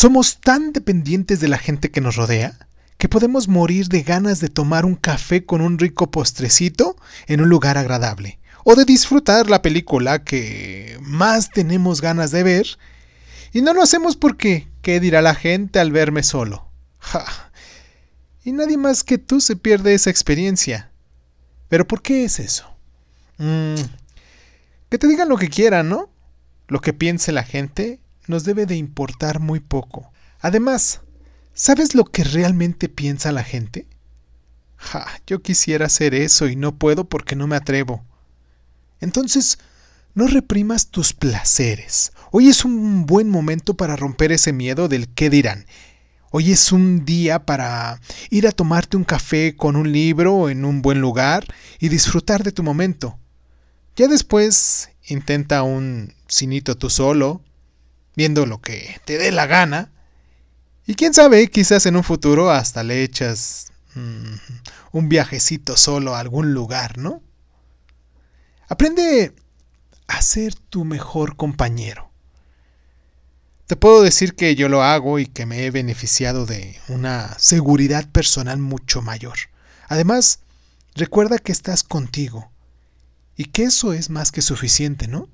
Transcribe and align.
Somos 0.00 0.38
tan 0.38 0.72
dependientes 0.72 1.40
de 1.40 1.48
la 1.48 1.58
gente 1.58 1.90
que 1.90 2.00
nos 2.00 2.14
rodea 2.14 2.56
que 2.98 3.08
podemos 3.08 3.48
morir 3.48 3.88
de 3.88 4.04
ganas 4.04 4.38
de 4.38 4.48
tomar 4.48 4.84
un 4.84 4.94
café 4.94 5.44
con 5.44 5.60
un 5.60 5.76
rico 5.76 6.12
postrecito 6.12 6.94
en 7.26 7.40
un 7.40 7.48
lugar 7.48 7.76
agradable, 7.76 8.38
o 8.62 8.76
de 8.76 8.84
disfrutar 8.84 9.50
la 9.50 9.60
película 9.60 10.22
que 10.22 10.96
más 11.00 11.50
tenemos 11.50 12.00
ganas 12.00 12.30
de 12.30 12.44
ver, 12.44 12.78
y 13.52 13.60
no 13.60 13.74
lo 13.74 13.82
hacemos 13.82 14.14
porque, 14.14 14.68
¿qué 14.82 15.00
dirá 15.00 15.20
la 15.20 15.34
gente 15.34 15.80
al 15.80 15.90
verme 15.90 16.22
solo? 16.22 16.68
Ja. 17.00 17.50
Y 18.44 18.52
nadie 18.52 18.76
más 18.76 19.02
que 19.02 19.18
tú 19.18 19.40
se 19.40 19.56
pierde 19.56 19.94
esa 19.94 20.10
experiencia. 20.10 20.92
¿Pero 21.68 21.88
por 21.88 22.02
qué 22.02 22.22
es 22.22 22.38
eso? 22.38 22.72
Mm, 23.38 23.74
que 24.90 24.98
te 24.98 25.08
digan 25.08 25.28
lo 25.28 25.38
que 25.38 25.48
quieran, 25.48 25.88
¿no? 25.88 26.08
Lo 26.68 26.80
que 26.80 26.92
piense 26.92 27.32
la 27.32 27.42
gente 27.42 27.98
nos 28.28 28.44
debe 28.44 28.66
de 28.66 28.76
importar 28.76 29.40
muy 29.40 29.60
poco. 29.60 30.12
Además, 30.40 31.00
¿Sabes 31.58 31.96
lo 31.96 32.04
que 32.04 32.22
realmente 32.22 32.88
piensa 32.88 33.32
la 33.32 33.42
gente? 33.42 33.88
Ja, 34.76 35.08
yo 35.26 35.42
quisiera 35.42 35.86
hacer 35.86 36.14
eso 36.14 36.46
y 36.46 36.54
no 36.54 36.78
puedo 36.78 37.08
porque 37.08 37.34
no 37.34 37.48
me 37.48 37.56
atrevo. 37.56 38.04
Entonces, 39.00 39.58
no 40.14 40.28
reprimas 40.28 40.86
tus 40.86 41.14
placeres. 41.14 42.12
Hoy 42.30 42.46
es 42.46 42.64
un 42.64 43.06
buen 43.06 43.28
momento 43.28 43.74
para 43.76 43.96
romper 43.96 44.30
ese 44.30 44.52
miedo 44.52 44.86
del 44.86 45.08
qué 45.08 45.30
dirán. 45.30 45.66
Hoy 46.30 46.52
es 46.52 46.70
un 46.70 47.04
día 47.04 47.44
para 47.44 48.00
ir 48.30 48.46
a 48.46 48.52
tomarte 48.52 48.96
un 48.96 49.02
café 49.02 49.56
con 49.56 49.74
un 49.74 49.90
libro 49.90 50.50
en 50.50 50.64
un 50.64 50.80
buen 50.80 51.00
lugar 51.00 51.44
y 51.80 51.88
disfrutar 51.88 52.44
de 52.44 52.52
tu 52.52 52.62
momento. 52.62 53.18
Ya 53.96 54.06
después 54.06 54.90
intenta 55.08 55.64
un 55.64 56.14
cinito 56.28 56.76
tú 56.76 56.88
solo, 56.88 57.42
viendo 58.18 58.46
lo 58.46 58.60
que 58.60 59.00
te 59.04 59.16
dé 59.16 59.30
la 59.30 59.46
gana, 59.46 59.92
y 60.88 60.96
quién 60.96 61.14
sabe, 61.14 61.48
quizás 61.48 61.86
en 61.86 61.94
un 61.94 62.02
futuro 62.02 62.50
hasta 62.50 62.82
le 62.82 63.04
echas 63.04 63.70
mm, 63.94 64.34
un 64.90 65.08
viajecito 65.08 65.76
solo 65.76 66.16
a 66.16 66.18
algún 66.18 66.52
lugar, 66.52 66.98
¿no? 66.98 67.22
Aprende 68.68 69.36
a 70.08 70.20
ser 70.20 70.56
tu 70.56 70.84
mejor 70.84 71.36
compañero. 71.36 72.10
Te 73.68 73.76
puedo 73.76 74.02
decir 74.02 74.34
que 74.34 74.56
yo 74.56 74.68
lo 74.68 74.82
hago 74.82 75.20
y 75.20 75.26
que 75.26 75.46
me 75.46 75.64
he 75.64 75.70
beneficiado 75.70 76.44
de 76.44 76.76
una 76.88 77.38
seguridad 77.38 78.10
personal 78.10 78.58
mucho 78.58 79.00
mayor. 79.00 79.36
Además, 79.86 80.40
recuerda 80.96 81.38
que 81.38 81.52
estás 81.52 81.84
contigo 81.84 82.50
y 83.36 83.44
que 83.44 83.62
eso 83.62 83.92
es 83.92 84.10
más 84.10 84.32
que 84.32 84.42
suficiente, 84.42 85.06
¿no? 85.06 85.28